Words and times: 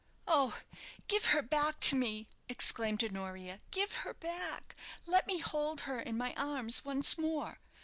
"Oh, 0.27 0.59
give 1.07 1.25
her 1.25 1.43
back 1.43 1.79
to 1.81 1.95
me!" 1.95 2.27
exclaimed 2.49 3.03
Honoria; 3.03 3.59
"give 3.69 3.97
her 3.97 4.15
back! 4.15 4.75
Let 5.05 5.27
me 5.27 5.37
hold 5.37 5.81
her 5.81 5.99
in 5.99 6.17
my 6.17 6.33
arms 6.37 6.83
once 6.83 7.19
more. 7.19 7.59